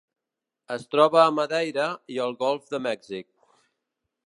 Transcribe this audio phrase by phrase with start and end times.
[0.75, 3.29] Es troba a Madeira i el Golf de Mèxic.